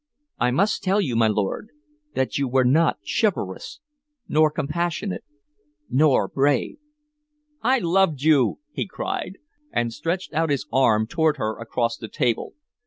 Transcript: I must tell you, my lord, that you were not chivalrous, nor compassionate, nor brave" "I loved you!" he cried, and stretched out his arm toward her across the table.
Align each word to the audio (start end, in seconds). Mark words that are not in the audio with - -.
I 0.39 0.49
must 0.49 0.81
tell 0.81 0.99
you, 0.99 1.15
my 1.15 1.27
lord, 1.27 1.69
that 2.15 2.35
you 2.39 2.47
were 2.47 2.63
not 2.65 2.97
chivalrous, 3.05 3.81
nor 4.27 4.49
compassionate, 4.49 5.23
nor 5.91 6.27
brave" 6.27 6.77
"I 7.61 7.77
loved 7.77 8.23
you!" 8.23 8.57
he 8.71 8.87
cried, 8.87 9.37
and 9.71 9.93
stretched 9.93 10.33
out 10.33 10.49
his 10.49 10.65
arm 10.73 11.05
toward 11.05 11.37
her 11.37 11.55
across 11.59 11.97
the 11.97 12.07
table. 12.09 12.55